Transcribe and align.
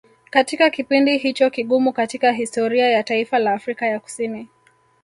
katika 0.29 0.69
kipindi 0.69 1.17
hicho 1.17 1.49
kigumu 1.49 1.93
katika 1.93 2.31
historia 2.31 2.89
ya 2.89 3.03
taifa 3.03 3.39
la 3.39 3.53
Afrika 3.53 3.85
ya 3.85 3.99
kusini 3.99 4.47